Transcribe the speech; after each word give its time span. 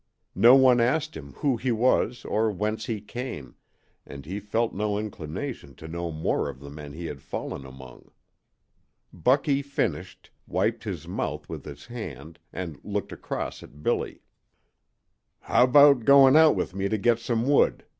No 0.33 0.55
one 0.55 0.81
asked 0.81 1.15
him 1.15 1.33
who 1.33 1.57
he 1.57 1.71
was 1.71 2.25
or 2.25 2.49
whence 2.51 2.87
he 2.87 3.01
came, 3.01 3.53
and 4.03 4.25
he 4.25 4.39
felt 4.39 4.73
no 4.73 4.97
inclination 4.97 5.75
to 5.75 5.87
know 5.87 6.11
more 6.11 6.49
of 6.49 6.59
the 6.59 6.71
men 6.71 6.93
he 6.93 7.05
had 7.05 7.21
fallen 7.21 7.67
among. 7.67 8.09
Bucky 9.13 9.61
finished, 9.61 10.31
wiped 10.47 10.85
his 10.85 11.07
mouth 11.07 11.47
with 11.47 11.65
his 11.65 11.85
hand, 11.85 12.39
and 12.51 12.79
looked 12.83 13.11
across 13.11 13.61
at 13.61 13.83
Billy. 13.83 14.23
"How 15.41 15.65
about 15.65 16.03
going 16.03 16.35
out 16.35 16.55
with 16.55 16.73
me 16.73 16.89
to 16.89 16.97
get 16.97 17.19
some 17.19 17.47
wood?" 17.47 17.85